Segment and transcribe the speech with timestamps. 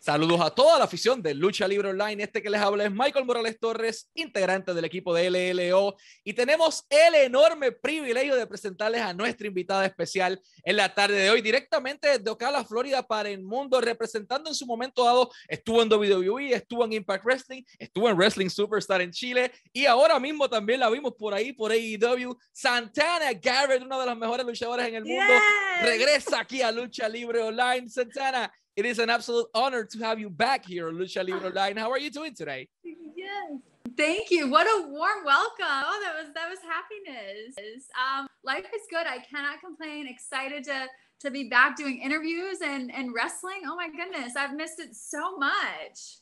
[0.00, 2.22] Saludos a toda la afición de Lucha Libre Online.
[2.22, 5.94] Este que les habla es Michael Morales Torres, integrante del equipo de LLO.
[6.24, 11.28] Y tenemos el enorme privilegio de presentarles a nuestra invitada especial en la tarde de
[11.28, 15.30] hoy, directamente desde Ocala, Florida, para el mundo, representando en su momento dado.
[15.46, 20.18] Estuvo en WWE, estuvo en Impact Wrestling, estuvo en Wrestling Superstar en Chile y ahora
[20.18, 22.34] mismo también la vimos por ahí, por AEW.
[22.52, 25.34] Santana Garrett, una de las mejores luchadoras en el mundo,
[25.82, 27.86] regresa aquí a Lucha Libre Online.
[27.86, 31.76] Santana, It is an absolute honor to have you back here Lucha Libre Online.
[31.76, 32.68] How are you doing today?
[32.84, 33.58] Yes.
[33.96, 34.48] Thank you.
[34.48, 35.64] What a warm welcome.
[35.66, 37.54] Oh, that was that was happiness.
[37.98, 39.06] Um, life is good.
[39.06, 40.06] I cannot complain.
[40.06, 40.86] Excited to
[41.20, 43.62] to be back doing interviews and and wrestling.
[43.66, 46.20] Oh my goodness, I've missed it so much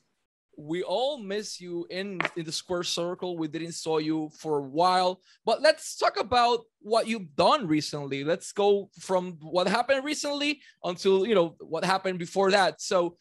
[0.58, 3.38] we all miss you in in the square circle.
[3.38, 5.20] We didn't saw you for a while.
[5.46, 8.24] But let's talk about what you've done recently.
[8.24, 12.82] Let's go from what happened recently until you know what happened before that.
[12.82, 13.16] So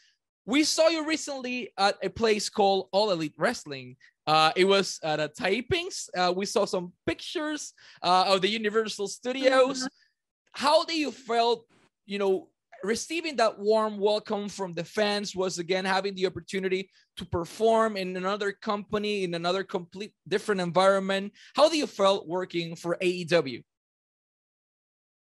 [0.48, 3.98] we saw you recently at a place called all elite wrestling.
[4.26, 6.10] Uh, it was at a tapings.
[6.18, 9.80] Uh, we saw some pictures uh, of the universal studios.
[9.80, 10.66] Mm-hmm.
[10.66, 11.66] how do you felt
[12.08, 12.50] you know
[12.84, 18.16] receiving that warm welcome from the fans was again having the opportunity to perform in
[18.16, 21.34] another company in another complete different environment.
[21.56, 23.64] How do you felt working for aew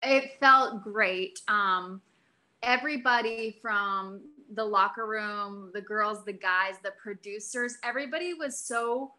[0.03, 1.39] it felt great.
[1.47, 2.01] Um,
[2.61, 4.21] everybody from
[4.53, 9.11] the locker room the girls the guys the producers everybody was so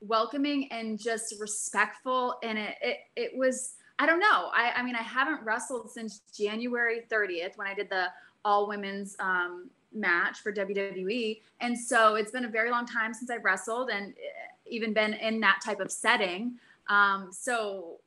[0.00, 2.36] welcoming and just respectful.
[2.42, 4.50] And it it, it was I don't know.
[4.52, 8.06] I, I mean, I haven't wrestled since January 30th when I did the
[8.44, 11.40] all women's um, match for WWE.
[11.60, 15.14] And so it's been a very long time since I've wrestled and eh, even been
[15.14, 16.56] in that type of setting.
[16.88, 18.00] Um, so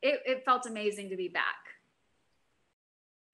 [0.00, 1.56] it, it felt amazing to be back.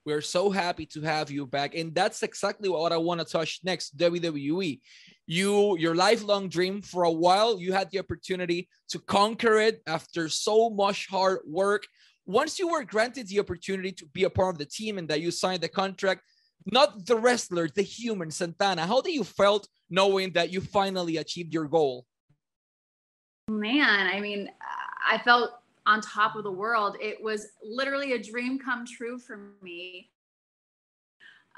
[0.05, 1.75] We're so happy to have you back.
[1.75, 4.81] And that's exactly what I want to touch next WWE.
[5.27, 10.31] You, your lifelong dream for a while, you had the opportunity to conquer it after
[10.31, 11.87] so much hard work
[12.28, 15.22] once you were granted the opportunity to be a part of the team and that
[15.22, 16.21] you signed the contract,
[16.66, 21.55] not the wrestler, the human Santana, how do you felt knowing that you finally achieved
[21.55, 22.05] your goal?
[23.49, 24.50] Man, I mean,
[25.11, 25.53] I felt
[25.87, 26.99] on top of the world.
[27.00, 30.11] It was literally a dream come true for me.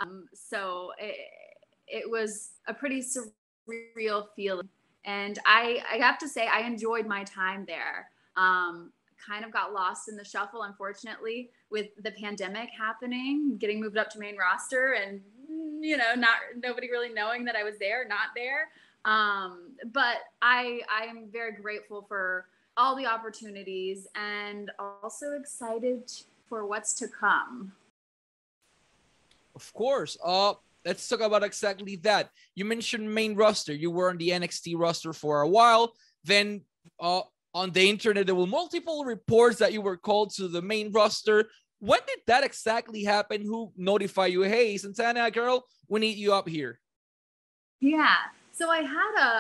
[0.01, 1.17] Um, so it,
[1.89, 4.69] it was a pretty surreal feeling.
[5.05, 8.09] And I, I have to say, I enjoyed my time there.
[8.37, 8.93] Um,
[9.25, 14.11] kind of got lost in the shuffle, unfortunately, with the pandemic happening, getting moved up
[14.11, 15.21] to main roster, and
[15.81, 18.69] you know, not nobody really knowing that I was there, not there.
[19.05, 24.71] Um, but I I am very grateful for all the opportunities and
[25.03, 26.11] also excited
[26.49, 27.73] for what's to come.
[29.55, 30.17] Of course.
[30.23, 30.55] Uh
[30.85, 32.31] let's talk about exactly that.
[32.55, 33.75] You mentioned main roster.
[33.75, 35.93] You were on the NXT roster for a while.
[36.25, 36.63] Then
[36.99, 37.23] uh
[37.55, 38.27] on the internet.
[38.27, 41.49] There were multiple reports that you were called to the main roster.
[41.79, 43.43] When did that exactly happen?
[43.43, 44.43] Who notified you?
[44.43, 46.79] Hey, Santana girl, we need you up here.
[47.81, 48.17] Yeah.
[48.53, 49.31] So I had a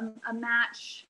[0.00, 1.06] a, a match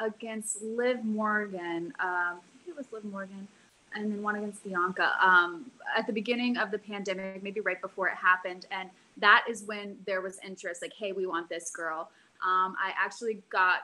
[0.00, 1.92] against Liv Morgan.
[2.00, 3.46] Um, it was Liv Morgan,
[3.94, 5.12] and then one against Bianca.
[5.20, 9.64] Um, at the beginning of the pandemic, maybe right before it happened, and that is
[9.64, 10.82] when there was interest.
[10.82, 12.10] Like, hey, we want this girl.
[12.44, 13.80] Um, I actually got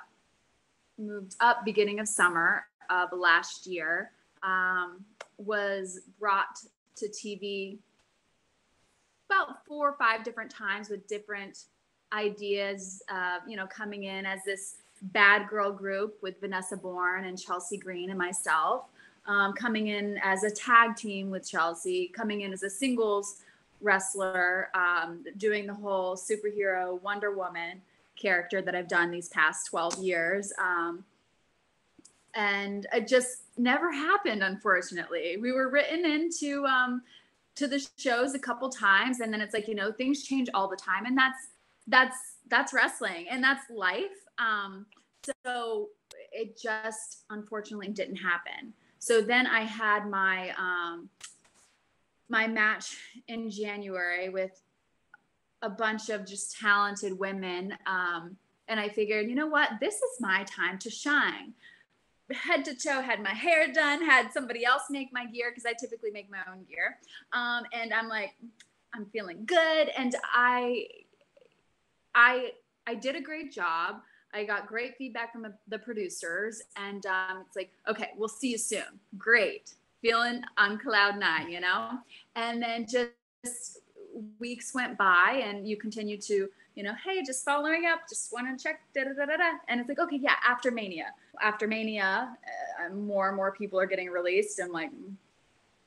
[0.98, 5.04] moved up beginning of summer of last year, um,
[5.38, 6.58] was brought
[6.96, 7.78] to TV
[9.28, 11.64] about four or five different times with different
[12.12, 17.40] ideas, uh, you know, coming in as this bad girl group with Vanessa Borne and
[17.40, 18.84] Chelsea Green and myself,
[19.26, 23.40] um, coming in as a tag team with Chelsea, coming in as a singles
[23.80, 27.80] wrestler, um, doing the whole superhero Wonder Woman
[28.22, 30.52] character that I've done these past 12 years.
[30.58, 31.04] Um,
[32.34, 35.36] and it just never happened, unfortunately.
[35.36, 37.02] We were written into um,
[37.56, 40.68] to the shows a couple times, and then it's like you know things change all
[40.68, 41.48] the time, and that's
[41.86, 42.16] that's
[42.48, 44.26] that's wrestling and that's life.
[44.38, 44.86] Um,
[45.44, 45.90] so
[46.32, 48.72] it just unfortunately didn't happen.
[48.98, 51.08] So then I had my um,
[52.28, 52.96] my match
[53.28, 54.62] in January with
[55.62, 57.74] a bunch of just talented women.
[57.86, 58.36] Um,
[58.68, 59.70] and I figured, you know what?
[59.80, 61.54] This is my time to shine.
[62.32, 65.72] Head to toe, had my hair done, had somebody else make my gear because I
[65.72, 66.98] typically make my own gear.
[67.32, 68.34] Um, and I'm like,
[68.94, 69.90] I'm feeling good.
[69.96, 70.86] And I,
[72.14, 72.52] I,
[72.86, 73.96] I did a great job.
[74.34, 78.56] I got great feedback from the, producers, and um, it's like, okay, we'll see you
[78.58, 78.98] soon.
[79.18, 81.98] Great, feeling on cloud nine, you know.
[82.34, 83.81] And then just
[84.38, 88.58] weeks went by and you continue to, you know, hey, just following up, just want
[88.58, 89.52] to check, da da da da da.
[89.68, 91.06] And it's like, okay, yeah, after Mania.
[91.40, 92.36] After Mania,
[92.84, 94.60] uh, more and more people are getting released.
[94.60, 94.90] I'm like,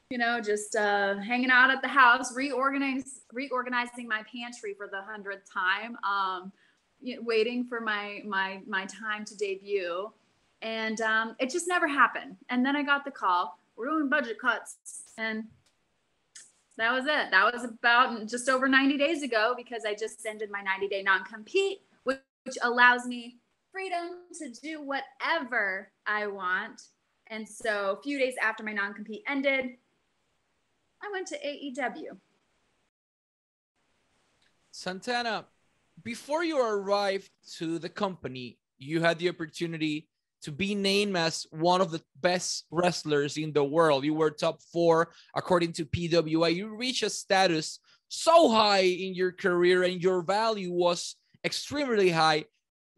[0.10, 5.02] you know, just uh, hanging out at the house, reorganizing, reorganizing my pantry for the
[5.02, 6.52] hundredth time, um,
[7.02, 10.12] waiting for my my my time to debut,
[10.62, 12.38] and um, it just never happened.
[12.50, 14.78] And then I got the call, we're doing budget cuts,
[15.18, 15.46] and
[16.78, 17.32] that was it.
[17.32, 21.04] That was about just over 90 days ago because I just ended my 90 day
[21.04, 22.20] non compete, which,
[22.62, 23.38] allows me
[23.72, 26.80] freedom to do whatever I want.
[27.28, 29.78] And so a few days after my non compete ended,
[31.02, 32.18] I went to AEW.
[34.72, 35.46] Santana,
[36.04, 40.08] before you arrived to the company, you had the opportunity
[40.46, 44.06] to be named as one of the best wrestlers in the world.
[44.06, 46.54] You were top four according to PWI.
[46.54, 52.46] You reached a status so high in your career and your value was extremely high.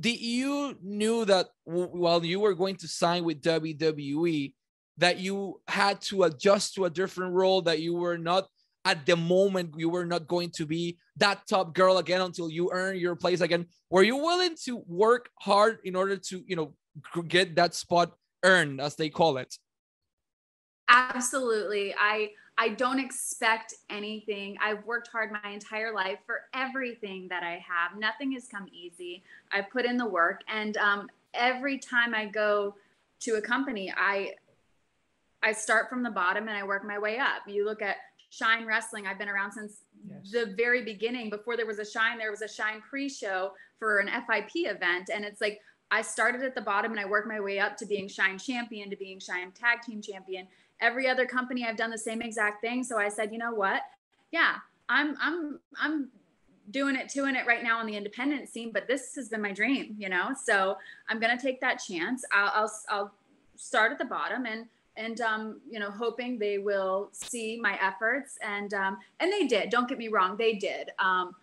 [0.02, 4.54] Did you knew that while you were going to sign with WWE,
[4.98, 8.48] that you had to adjust to a different role, that you were not
[8.84, 12.70] at the moment you were not going to be that top girl again until you
[12.72, 16.74] earn your place again were you willing to work hard in order to you know
[17.28, 19.58] get that spot earned as they call it.
[20.90, 21.94] Absolutely.
[21.98, 24.58] I i don't expect anything.
[24.62, 27.98] I've worked hard my entire life for everything that i have.
[28.00, 29.24] Nothing has come easy.
[29.52, 32.76] I put in the work and um, every time i go
[33.20, 34.34] to a company i
[35.44, 37.42] i start from the bottom and i work my way up.
[37.48, 37.98] You look at
[38.30, 39.08] shine wrestling.
[39.08, 40.32] I've been around since yes.
[40.32, 41.30] the very beginning.
[41.30, 45.26] Before there was a shine there was a shine pre-show for an fip event and
[45.26, 48.08] it's like I started at the bottom and I worked my way up to being
[48.08, 50.48] Shine champion, to being Shine tag team champion.
[50.82, 52.84] Every other company I've done the same exact thing.
[52.84, 53.82] So I said, you know what?
[54.32, 54.56] Yeah,
[54.90, 56.10] I'm I'm I'm
[56.72, 59.54] doing it, doing it right now on the independent scene, but this has been my
[59.54, 60.32] dream, you know.
[60.42, 60.78] So
[61.10, 62.24] I'm gonna take that chance.
[62.34, 63.14] I'll I'll, I'll
[63.56, 64.66] start at the bottom and
[64.98, 69.70] and um, you know hoping they will see my efforts and um, and they did.
[69.70, 70.92] Don't get me wrong, they did.
[71.00, 71.36] Um,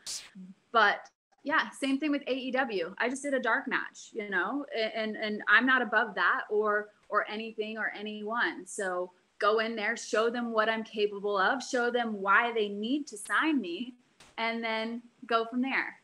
[0.73, 1.09] but
[1.45, 2.95] yeah, same thing with AEW.
[2.99, 6.89] I just did a dark match, you know, and and I'm not above that or
[7.11, 8.67] or anything or anyone.
[8.67, 13.07] So go in there, show them what I'm capable of, show them why they need
[13.09, 13.95] to sign me,
[14.39, 16.01] and then go from there.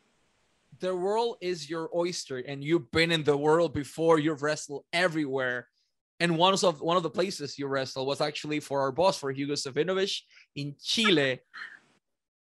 [0.81, 4.19] The world is your oyster, and you've been in the world before.
[4.19, 5.69] You've wrestled everywhere,
[6.21, 9.33] and one of one of the places you wrestled was actually for our boss, for
[9.33, 10.21] Hugo Savinovich
[10.55, 11.41] in Chile.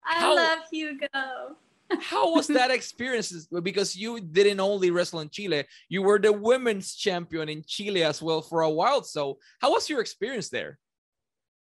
[0.06, 1.56] I How- love Hugo
[2.00, 3.48] how was that experience?
[3.62, 8.22] Because you didn't only wrestle in Chile, you were the women's champion in Chile as
[8.22, 9.02] well for a while.
[9.02, 10.78] So, how was your experience there?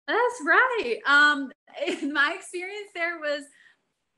[0.07, 0.98] That's right.
[1.06, 1.51] Um,
[2.12, 3.44] my experience there was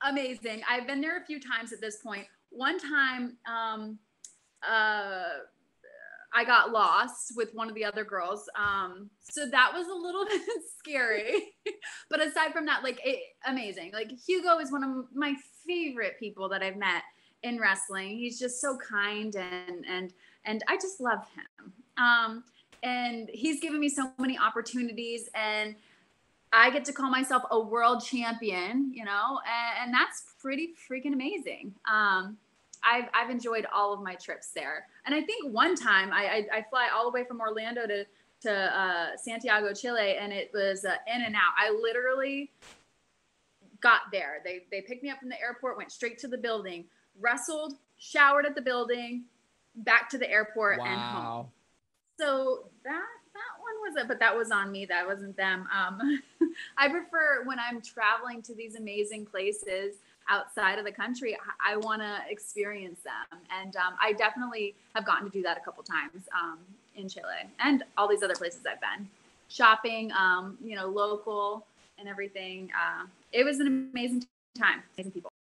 [0.03, 0.61] amazing.
[0.69, 2.25] I've been there a few times at this point.
[2.49, 3.99] One time, um,
[4.67, 5.23] uh,
[6.33, 8.49] I got lost with one of the other girls.
[8.55, 10.41] Um, so that was a little bit
[10.79, 11.53] scary.
[12.09, 13.91] but aside from that, like it, amazing.
[13.93, 15.35] Like Hugo is one of my
[15.65, 17.03] favorite people that I've met
[17.43, 18.17] in wrestling.
[18.17, 20.13] He's just so kind and and
[20.45, 21.73] and I just love him.
[21.97, 22.43] Um,
[22.81, 25.75] and he's given me so many opportunities and
[26.51, 31.13] I get to call myself a world champion, you know, and, and that's pretty freaking
[31.13, 31.73] amazing.
[31.91, 32.37] Um,
[32.85, 34.87] I've, I've enjoyed all of my trips there.
[35.05, 38.05] And I think one time I, I, I fly all the way from Orlando to,
[38.41, 41.53] to uh, Santiago, Chile, and it was uh, in and out.
[41.57, 42.51] I literally
[43.83, 44.41] got there.
[44.43, 46.85] They they picked me up from the airport, went straight to the building,
[47.19, 49.25] wrestled, showered at the building,
[49.75, 50.85] back to the airport wow.
[50.85, 51.47] and home.
[52.19, 54.85] So that that one was it, but that was on me.
[54.85, 55.67] That wasn't them.
[55.75, 56.21] Um,
[56.77, 59.95] I prefer when I'm traveling to these amazing places
[60.29, 61.35] outside of the country.
[61.35, 65.57] I, I want to experience them, and um, I definitely have gotten to do that
[65.57, 66.59] a couple times um,
[66.95, 69.07] in Chile and all these other places I've been.
[69.49, 71.65] Shopping, um, you know, local
[71.99, 72.71] and everything.
[72.73, 74.25] Uh, it was an amazing
[74.57, 75.32] time, amazing people.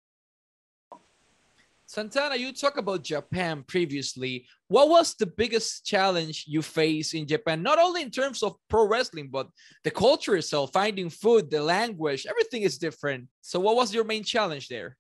[1.92, 4.46] Santana, you talked about Japan previously.
[4.68, 7.62] What was the biggest challenge you face in Japan?
[7.62, 9.50] Not only in terms of pro wrestling, but
[9.84, 13.28] the culture itself, finding food, the language, everything is different.
[13.42, 14.96] So, what was your main challenge there?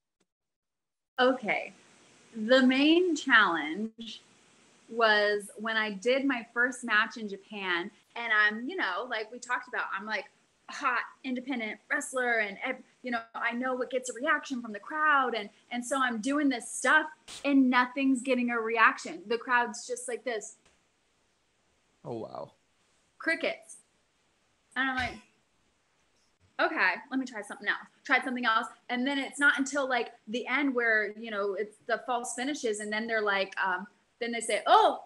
[1.18, 1.72] Okay.
[2.36, 4.20] The main challenge
[4.90, 9.38] was when I did my first match in Japan, and I'm, you know, like we
[9.38, 10.26] talked about, I'm like,
[10.68, 12.58] hot independent wrestler and
[13.02, 16.20] you know i know what gets a reaction from the crowd and and so i'm
[16.20, 17.06] doing this stuff
[17.44, 20.56] and nothing's getting a reaction the crowd's just like this
[22.04, 22.52] oh wow
[23.18, 23.76] crickets
[24.76, 25.18] and i'm like
[26.60, 27.78] okay, let me try something else.
[28.04, 28.66] Tried something else.
[28.88, 32.80] And then it's not until like the end where, you know, it's the false finishes.
[32.80, 33.86] And then they're like, um,
[34.20, 35.04] then they say, oh,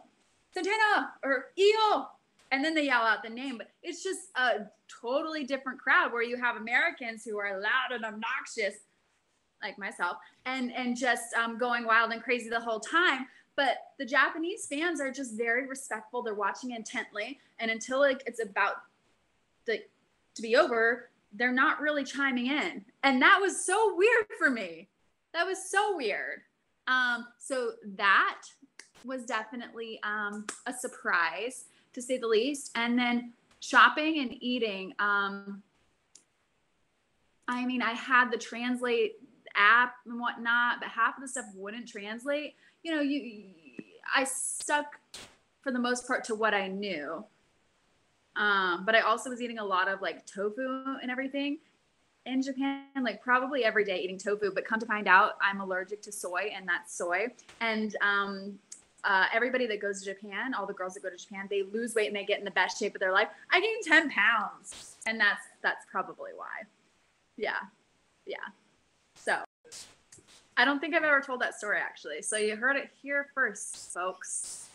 [0.53, 2.09] Santana or EO.
[2.57, 3.59] And then they yell out the name.
[3.59, 4.61] But it's just a
[5.03, 8.81] totally different crowd where you have Americans who are loud and obnoxious,
[9.63, 13.27] like myself, and and just um, going wild and crazy the whole time.
[13.57, 16.23] But the Japanese fans are just very respectful.
[16.23, 18.77] They're watching intently, and until like it's about
[19.67, 19.81] the
[20.37, 22.87] to be over, they're not really chiming in.
[23.03, 24.89] And that was so weird for me.
[25.35, 26.41] That was so weird.
[26.89, 28.41] Um, so that
[29.05, 32.71] was definitely um, a surprise to say the least.
[32.77, 34.95] And then shopping and eating.
[34.99, 35.63] Um,
[37.49, 39.17] I mean, I had the translate
[39.57, 42.55] app and whatnot, but half of the stuff wouldn't translate.
[42.83, 43.45] You know, you,
[44.15, 45.01] I stuck
[45.63, 47.25] for the most part to what I knew.
[48.37, 51.59] Um, but I also was eating a lot of like tofu and everything
[52.27, 54.53] in Japan, like probably every day eating tofu.
[54.53, 57.29] But come to find out, I'm allergic to soy, and that's soy.
[57.61, 58.59] And um,
[59.07, 61.95] uh, everybody that goes to Japan, all the girls that go to Japan, they lose
[61.95, 63.29] weight and they get in the best shape of their life.
[63.51, 66.67] I gained 10 pounds, and that's that's probably why.
[67.37, 67.61] Yeah,
[68.27, 68.37] yeah.
[69.15, 69.39] So
[70.57, 72.21] I don't think I've ever told that story actually.
[72.23, 74.69] So you heard it here first, folks.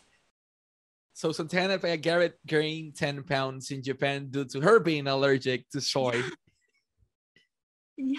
[1.13, 6.13] So Santana Garrett gained 10 pounds in Japan due to her being allergic to soy.
[7.97, 8.17] yeah,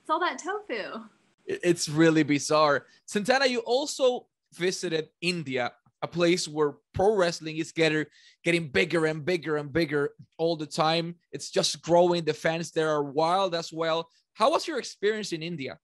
[0.00, 1.00] it's all that tofu.
[1.46, 2.86] It's really bizarre.
[3.06, 5.72] Santana, you also visited India,
[6.02, 8.06] a place where pro wrestling is getting
[8.44, 11.16] getting bigger and bigger and bigger all the time.
[11.32, 12.24] It's just growing.
[12.24, 14.08] The fans there are wild as well.
[14.34, 15.78] How was your experience in India?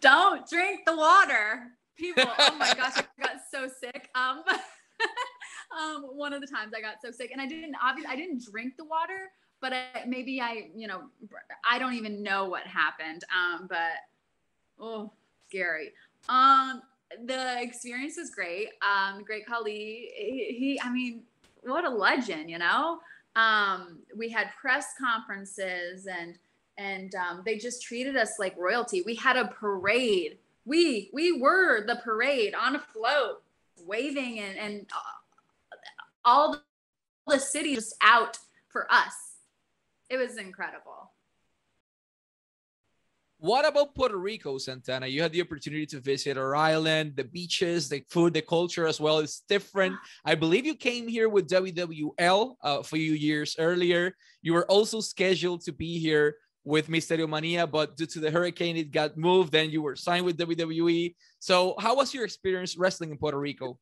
[0.00, 1.68] Don't drink the water.
[1.96, 4.08] People, oh my gosh, I got so sick.
[4.14, 4.42] Um
[5.78, 8.42] um, one of the times I got so sick, and I didn't obviously I didn't
[8.50, 9.30] drink the water,
[9.60, 11.02] but I, maybe I you know
[11.68, 13.24] I don't even know what happened.
[13.34, 13.92] Um, but
[14.78, 15.12] oh,
[15.48, 15.92] scary.
[16.28, 16.82] Um,
[17.24, 18.70] the experience was great.
[18.82, 20.10] Um, great Khali.
[20.14, 21.22] He, he, I mean,
[21.62, 23.00] what a legend, you know.
[23.36, 26.38] Um, we had press conferences and
[26.76, 29.02] and um, they just treated us like royalty.
[29.04, 30.38] We had a parade.
[30.64, 33.42] We we were the parade on a float
[33.84, 34.86] waving and, and
[36.24, 36.60] all
[37.26, 38.38] the city just out
[38.68, 39.34] for us.
[40.08, 41.10] It was incredible.
[43.40, 45.06] What about Puerto Rico, Santana?
[45.06, 49.00] You had the opportunity to visit our island, the beaches, the food, the culture as
[49.00, 49.94] well It's different.
[50.24, 54.16] I believe you came here with WWL uh, a few years earlier.
[54.42, 58.76] You were also scheduled to be here with Misterio Mania, but due to the hurricane,
[58.76, 59.52] it got moved.
[59.52, 61.14] Then you were signed with WWE.
[61.38, 63.78] So, how was your experience wrestling in Puerto Rico?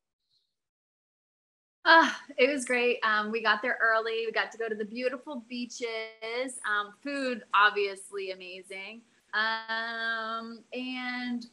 [1.83, 2.99] Uh, it was great.
[3.03, 4.23] Um, we got there early.
[4.27, 6.59] We got to go to the beautiful beaches.
[6.69, 9.01] Um, food, obviously, amazing.
[9.33, 11.45] Um, and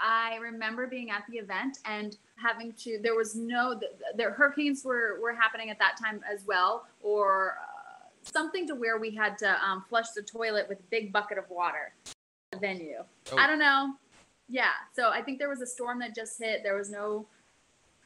[0.00, 2.98] I remember being at the event and having to.
[3.02, 3.74] There was no.
[3.74, 8.74] The, the hurricanes were were happening at that time as well, or uh, something to
[8.74, 11.92] where we had to um, flush the toilet with a big bucket of water.
[12.50, 13.04] The venue.
[13.30, 13.36] Oh.
[13.36, 13.94] I don't know.
[14.48, 14.72] Yeah.
[14.94, 16.62] So I think there was a storm that just hit.
[16.64, 17.26] There was no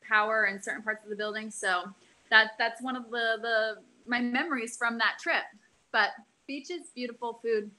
[0.07, 1.51] power in certain parts of the building.
[1.51, 1.85] So
[2.31, 3.77] that that's one of the the
[4.07, 5.45] my memories from that trip.
[5.93, 6.11] But
[6.47, 7.71] beaches, beautiful food,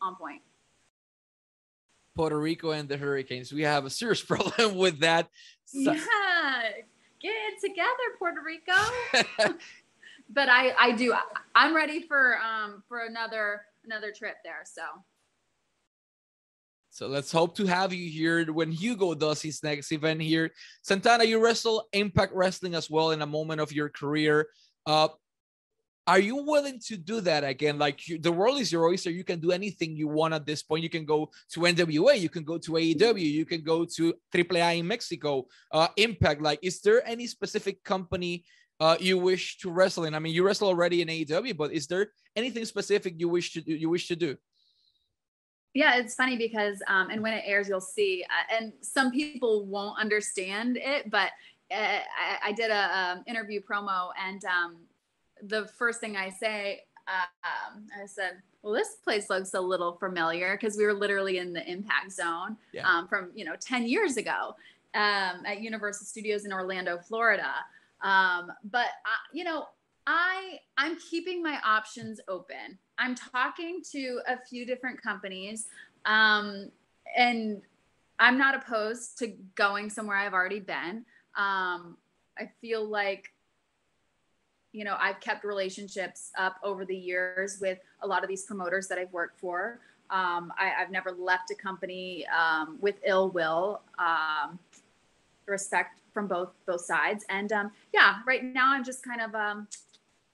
[0.00, 0.42] on point.
[2.16, 3.52] Puerto Rico and the hurricanes.
[3.52, 5.28] We have a serious problem with that.
[5.64, 6.62] So- yeah,
[7.20, 7.88] get it together,
[8.18, 9.54] Puerto Rico.
[10.32, 11.14] but I I do
[11.54, 14.62] I'm ready for um for another another trip there.
[14.64, 14.82] So
[16.90, 20.50] so let's hope to have you here when Hugo does his next event here.
[20.82, 24.48] Santana, you wrestle Impact Wrestling as well in a moment of your career.
[24.84, 25.08] Uh,
[26.10, 27.78] are you willing to do that again?
[27.78, 29.12] Like you, the world is your oyster.
[29.12, 30.82] You can do anything you want at this point.
[30.82, 34.80] You can go to NWA, you can go to AEW, you can go to AAA
[34.80, 36.42] in Mexico, uh, Impact.
[36.42, 38.44] Like, is there any specific company
[38.80, 40.16] uh, you wish to wrestle in?
[40.16, 43.60] I mean, you wrestle already in AEW, but is there anything specific you wish to
[43.60, 44.36] do, you wish to do?
[45.72, 49.66] yeah it's funny because um, and when it airs you'll see uh, and some people
[49.66, 51.30] won't understand it but
[51.70, 54.78] uh, I, I, did a um, interview promo and um,
[55.42, 60.56] the first thing i say uh, i said well this place looks a little familiar
[60.56, 62.88] because we were literally in the impact zone yeah.
[62.88, 64.54] Um, from you know 10 years ago
[64.94, 67.52] um, at universal studios in orlando florida
[68.02, 69.66] um, but uh, you know
[70.06, 72.78] I I'm keeping my options open.
[72.98, 75.68] I'm talking to a few different companies,
[76.04, 76.70] um,
[77.16, 77.62] and
[78.18, 81.04] I'm not opposed to going somewhere I've already been.
[81.36, 81.96] Um,
[82.38, 83.32] I feel like
[84.72, 88.86] you know, I've kept relationships up over the years with a lot of these promoters
[88.88, 89.80] that I've worked for.
[90.10, 93.82] Um, I, have never left a company um, with ill will.
[93.98, 94.58] Um,
[95.46, 99.68] respect from both both sides, and um, yeah, right now I'm just kind of um,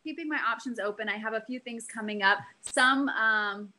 [0.05, 1.09] keeping my options open.
[1.09, 2.39] I have a few things coming up.
[2.61, 3.73] Some um,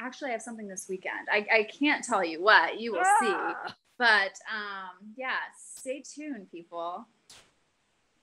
[0.00, 1.28] actually, I have something this weekend.
[1.30, 2.80] I, I can't tell you what.
[2.80, 3.32] You will see.
[3.32, 3.74] Ah.
[3.98, 5.36] But um, yeah,
[5.76, 7.06] stay tuned, people.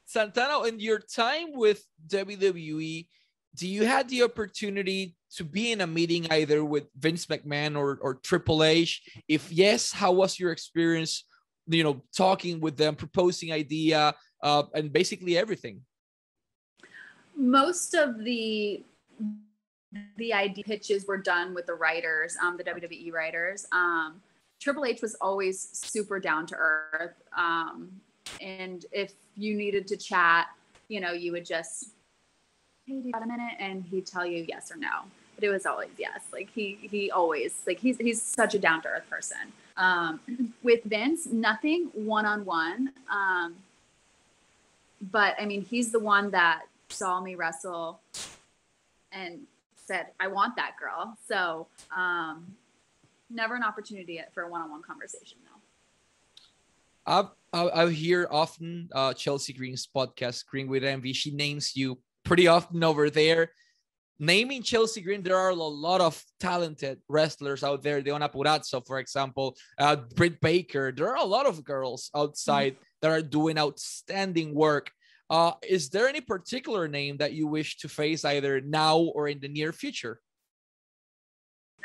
[0.08, 3.08] Santana, in your time with WWE,
[3.54, 8.00] do you had the opportunity to be in a meeting either with Vince McMahon or,
[8.02, 9.02] or Triple H?
[9.28, 11.26] If yes, how was your experience,
[11.68, 15.82] you know, talking with them, proposing idea, uh, and basically everything?
[17.36, 18.86] Most of the
[20.18, 23.66] the idea pitches were done with the writers, um, the WWE writers.
[23.74, 24.22] Um,
[24.62, 27.16] Triple H was always super down to earth.
[27.38, 28.02] Um,
[28.42, 30.48] and if you needed to chat,
[30.88, 31.90] you know, you would just,
[32.86, 33.54] hey, do you got a minute?
[33.60, 35.02] And he'd tell you yes or no.
[35.36, 36.22] But it was always yes.
[36.34, 39.38] Like he he always like he's he's such a down to earth person.
[39.78, 40.20] Um,
[40.64, 42.94] with Vince, nothing one on one.
[45.12, 48.00] But I mean, he's the one that saw me wrestle
[49.12, 49.42] and
[49.76, 52.56] said, "I want that girl." So um,
[53.30, 55.57] never an opportunity for a one on one conversation though.
[57.08, 61.14] I've I, I hear often uh, Chelsea Green's podcast, Green with Envy.
[61.14, 63.52] She names you pretty often over there.
[64.20, 68.02] Naming Chelsea Green, there are a lot of talented wrestlers out there.
[68.02, 70.92] Deonna Purrazzo, for example, uh, Britt Baker.
[70.92, 72.84] There are a lot of girls outside mm-hmm.
[73.02, 74.92] that are doing outstanding work.
[75.30, 79.40] Uh, is there any particular name that you wish to face either now or in
[79.40, 80.20] the near future?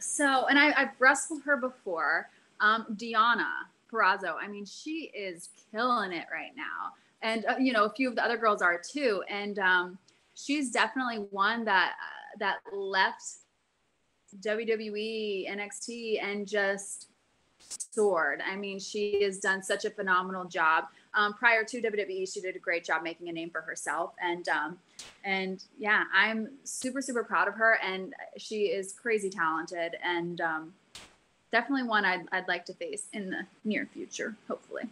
[0.01, 2.29] So, and I, have wrestled her before.
[2.61, 3.51] Um, Deonna,
[3.93, 4.35] Purrazzo.
[4.41, 6.93] I mean, she is killing it right now.
[7.23, 9.23] And, uh, you know, a few of the other girls are too.
[9.29, 9.99] And um,
[10.35, 13.23] she's definitely one that, uh, that left
[14.41, 17.09] WWE, NXT, and just
[17.93, 18.43] soared.
[18.45, 20.85] I mean, she has done such a phenomenal job.
[21.15, 24.49] Um, prior to WWE, she did a great job making a name for herself, and
[24.49, 24.79] um,
[25.25, 30.73] and yeah, I'm super super proud of her, and she is crazy talented, and um,
[31.53, 34.85] definitely one I'd, I'd like to face in the near future, hopefully.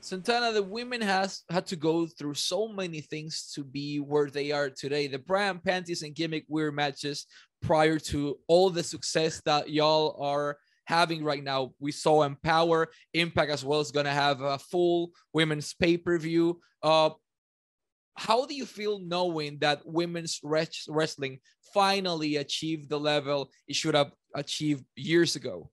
[0.00, 4.52] Santana, the women has had to go through so many things to be where they
[4.52, 5.06] are today.
[5.06, 7.26] The brand panties and gimmick wear matches
[7.62, 11.72] prior to all the success that y'all are having right now.
[11.80, 16.18] We saw Empower, Impact as well is going to have a full women's pay per
[16.18, 16.60] view.
[16.82, 17.10] Uh,
[18.14, 21.40] how do you feel knowing that women's wrestling
[21.72, 25.70] finally achieved the level it should have achieved years ago?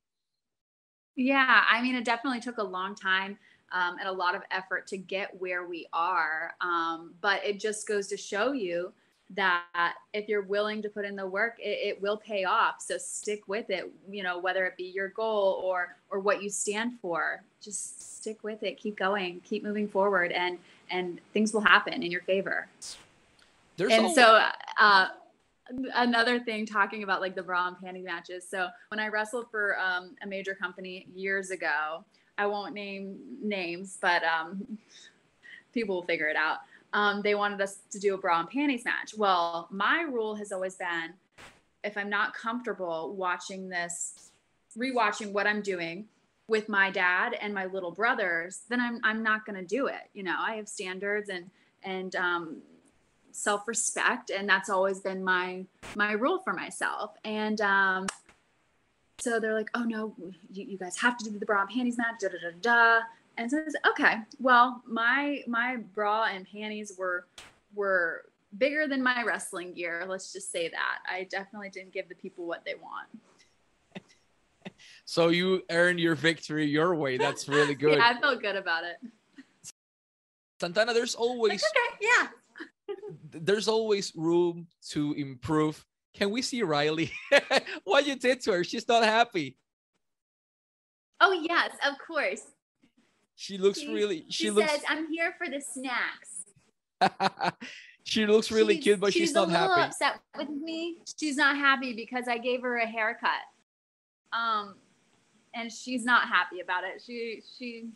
[1.15, 3.37] Yeah, I mean, it definitely took a long time
[3.71, 6.53] um, and a lot of effort to get where we are.
[6.61, 8.91] Um, but it just goes to show you
[9.33, 12.81] that if you're willing to put in the work, it, it, will pay off.
[12.81, 13.89] So stick with it.
[14.09, 18.43] You know, whether it be your goal or or what you stand for, just stick
[18.43, 18.77] with it.
[18.77, 19.39] Keep going.
[19.45, 20.57] Keep moving forward, and
[20.91, 22.67] and things will happen in your favor.
[23.77, 24.41] There's and so.
[24.79, 25.07] Uh,
[25.95, 28.45] another thing talking about like the bra and panty matches.
[28.49, 32.03] So when I wrestled for um, a major company years ago,
[32.37, 34.77] I won't name names, but um,
[35.73, 36.57] people will figure it out.
[36.93, 39.13] Um, they wanted us to do a bra and panties match.
[39.15, 41.13] Well, my rule has always been
[41.83, 44.31] if I'm not comfortable watching this,
[44.77, 46.05] rewatching what I'm doing
[46.51, 50.09] with my dad and my little brothers, then I'm I'm not going to do it.
[50.13, 51.49] You know, I have standards and
[51.81, 52.61] and um,
[53.31, 57.11] self-respect and that's always been my my rule for myself.
[57.23, 58.07] And um
[59.19, 60.13] so they're like oh no
[60.51, 63.05] you, you guys have to do the bra and panties match da da da da
[63.37, 67.25] and so was, okay well my my bra and panties were
[67.75, 68.25] were
[68.57, 70.99] bigger than my wrestling gear let's just say that.
[71.09, 73.07] I definitely didn't give the people what they want
[75.05, 78.83] so you earned your victory your way that's really good yeah i felt good about
[78.83, 78.97] it
[80.59, 82.27] santana there's always okay yeah
[83.31, 85.85] there's always room to improve.
[86.13, 87.11] Can we see Riley?
[87.83, 88.63] what you did to her?
[88.63, 89.57] She's not happy.
[91.19, 92.41] Oh yes, of course.
[93.35, 94.25] She looks she, really.
[94.29, 96.45] She, she looks, says, "I'm here for the snacks."
[98.03, 99.81] she looks really she's, cute, but she's, she's not happy.
[99.81, 100.97] Upset with me.
[101.19, 103.29] She's not happy because I gave her a haircut.
[104.33, 104.75] Um,
[105.53, 107.01] and she's not happy about it.
[107.05, 107.89] She she.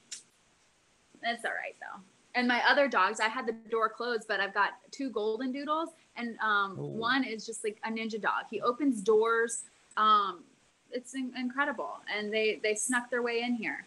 [1.23, 2.01] It's all right though
[2.35, 5.89] and my other dogs, I had the door closed, but I've got two golden doodles,
[6.17, 8.43] and um, one is just like a ninja dog.
[8.51, 9.63] He opens doors.
[9.95, 10.43] Um,
[10.91, 13.85] it's in- incredible, and they they snuck their way in here.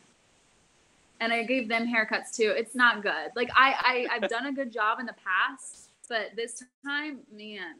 [1.20, 2.54] and I gave them haircuts too.
[2.56, 3.30] It's not good.
[3.36, 7.74] Like I, I I've done a good job in the past, but this time, man,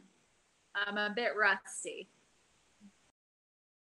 [0.75, 2.07] I'm a bit rusty.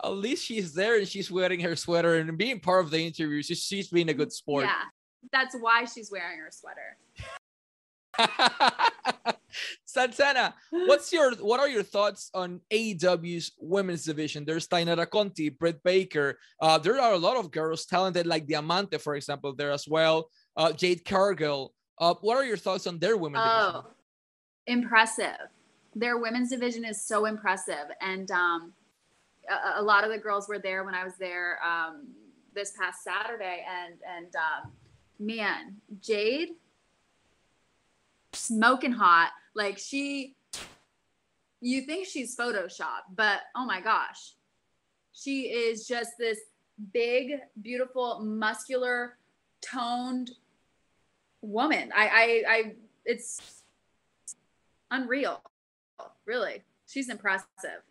[0.04, 3.42] At least she's there and she's wearing her sweater and being part of the interview.
[3.42, 4.64] She's, she's being a good sport.
[4.64, 4.82] Yeah,
[5.32, 6.96] that's why she's wearing her sweater.
[9.84, 14.44] Santana, what's your what are your thoughts on AEW's women's division?
[14.44, 16.38] There's Taynara Conti, Britt Baker.
[16.60, 20.28] Uh, there are a lot of girls talented like Diamante, for example, there as well.
[20.56, 21.72] Uh, Jade Cargill.
[21.98, 23.90] Uh, what are your thoughts on their women's oh, division?
[24.66, 25.48] impressive.
[25.94, 28.72] Their women's division is so impressive, and um,
[29.48, 32.08] a, a, lot of the girls were there when I was there um,
[32.54, 34.72] this past Saturday, and and um,
[35.18, 36.50] man, Jade
[38.32, 39.30] smoking hot.
[39.54, 40.34] Like she,
[41.60, 44.34] you think she's Photoshop, but oh my gosh,
[45.12, 46.38] she is just this
[46.92, 49.18] big, beautiful, muscular,
[49.60, 50.30] toned
[51.42, 51.92] woman.
[51.94, 52.72] I, I, I,
[53.04, 53.62] it's
[54.90, 55.42] unreal.
[56.24, 57.82] Really, she's impressive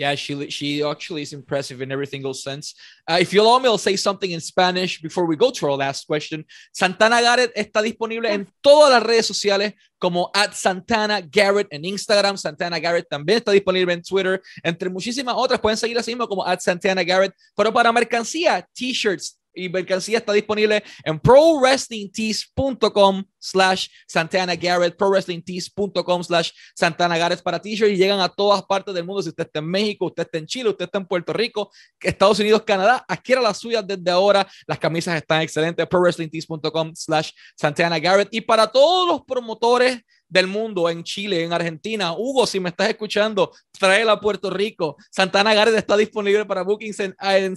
[0.00, 2.74] yeah, she she actually is impressive in every single sense.
[3.06, 5.76] Uh, if you allow me, I'll say something in Spanish before we go to our
[5.76, 6.46] last question.
[6.72, 12.38] Santana Garrett está disponible en todas las redes sociales como at Santana Garrett en Instagram.
[12.38, 15.60] Santana Garrett también está disponible en Twitter, entre muchísimas otras.
[15.60, 17.34] Pueden seguir así mismo como at Santana Garrett.
[17.54, 26.50] Pero para mercancía, t-shirts, y mercancía está disponible en prowrestlingtees.com slash Santana Garrett, prowrestlingtees.com slash
[26.74, 29.22] Santana Garrett para t-shirts y llegan a todas partes del mundo.
[29.22, 31.70] Si usted está en México, usted está en Chile, usted está en Puerto Rico,
[32.00, 34.46] Estados Unidos, Canadá, adquiera las suyas desde ahora.
[34.66, 38.28] Las camisas están excelentes, prowrestlingtees.com slash Santana Garrett.
[38.32, 42.12] Y para todos los promotores del mundo en Chile, en Argentina.
[42.12, 44.96] Hugo, si me estás escuchando, tráela a Puerto Rico.
[45.10, 47.56] Santana Garrett está disponible para bookings en, en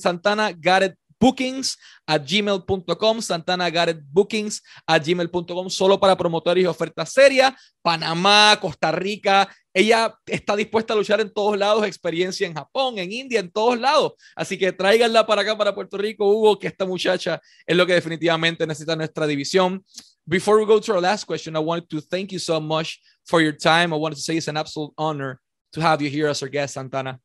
[1.23, 8.91] bookings a gmail.com, Santana Garrett Bookings gmail.com, solo para promotores y ofertas serias, Panamá, Costa
[8.91, 9.49] Rica.
[9.73, 13.79] Ella está dispuesta a luchar en todos lados, experiencia en Japón, en India, en todos
[13.79, 14.13] lados.
[14.35, 17.93] Así que tráiganla para acá, para Puerto Rico, Hugo, que esta muchacha es lo que
[17.93, 19.81] definitivamente necesita nuestra división.
[20.25, 23.41] Before we go to our last question, I wanted to thank you so much for
[23.41, 23.93] your time.
[23.93, 25.39] I wanted to say it's an absolute honor
[25.71, 27.17] to have you here as our guest, Santana.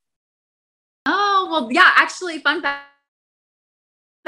[1.04, 2.97] Oh, well, yeah, actually, fun fact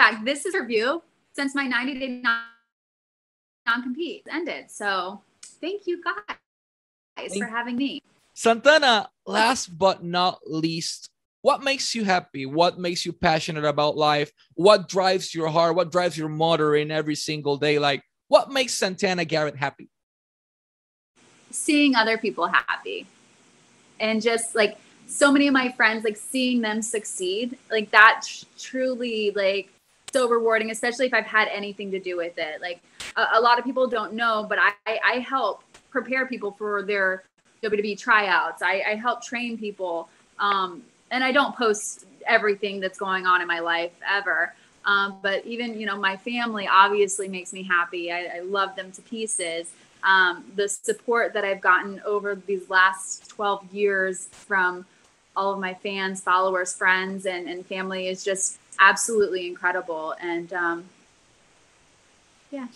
[0.00, 1.02] fact, this is review
[1.34, 4.70] since my 90 day non compete ended.
[4.70, 5.20] So
[5.60, 6.36] thank you guys
[7.16, 8.02] thank for having me.
[8.34, 11.10] Santana, last but not least,
[11.42, 12.46] what makes you happy?
[12.46, 14.32] What makes you passionate about life?
[14.54, 15.76] What drives your heart?
[15.76, 17.78] What drives your motor in every single day?
[17.78, 19.90] Like, what makes Santana Garrett happy?
[21.50, 23.06] Seeing other people happy
[23.98, 28.24] and just like so many of my friends, like seeing them succeed, like that
[28.56, 29.70] truly, like,
[30.12, 32.60] so rewarding, especially if I've had anything to do with it.
[32.60, 32.80] Like
[33.16, 34.72] a, a lot of people don't know, but I,
[35.04, 37.24] I help prepare people for their
[37.62, 38.62] WWE tryouts.
[38.62, 40.08] I, I help train people.
[40.38, 44.54] Um, and I don't post everything that's going on in my life ever.
[44.84, 48.10] Um, but even, you know, my family obviously makes me happy.
[48.10, 49.72] I, I love them to pieces.
[50.02, 54.86] Um, the support that I've gotten over these last 12 years from
[55.36, 60.14] all of my fans, followers, friends, and, and family is just absolutely incredible.
[60.20, 60.84] And um,
[62.50, 62.66] yeah.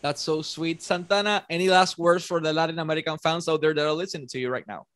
[0.00, 0.82] That's so sweet.
[0.82, 4.38] Santana, any last words for the Latin American fans out there that are listening to
[4.38, 4.86] you right now?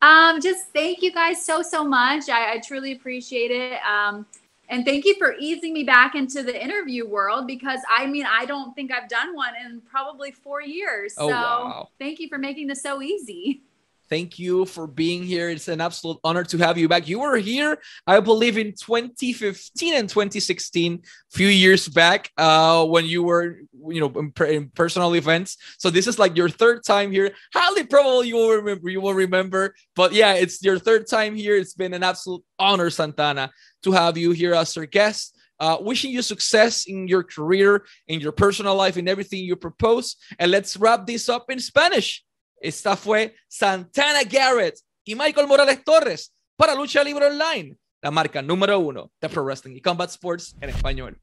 [0.00, 2.28] Um, just thank you guys so, so much.
[2.28, 3.80] I, I truly appreciate it.
[3.82, 4.26] Um,
[4.68, 8.44] and thank you for easing me back into the interview world because I mean, I
[8.44, 11.14] don't think I've done one in probably four years.
[11.16, 11.88] Oh, so wow.
[11.98, 13.62] thank you for making this so easy.
[14.08, 15.50] Thank you for being here.
[15.50, 17.08] It's an absolute honor to have you back.
[17.08, 23.04] You were here, I believe, in 2015 and 2016, a few years back, uh, when
[23.04, 25.58] you were, you know, in, in, personal events.
[25.78, 27.32] So this is like your third time here.
[27.52, 28.88] Highly probable you will remember.
[28.88, 29.74] You will remember.
[29.94, 31.56] But yeah, it's your third time here.
[31.56, 33.50] It's been an absolute honor, Santana,
[33.82, 35.34] to have you here as our guest.
[35.60, 40.16] Uh, wishing you success in your career, in your personal life, in everything you propose.
[40.38, 42.24] And let's wrap this up in Spanish.
[42.60, 48.78] Esta fue Santana Garrett y Michael Morales Torres para Lucha Libre Online, la marca número
[48.78, 51.20] uno de Pro Wrestling y Combat Sports en español.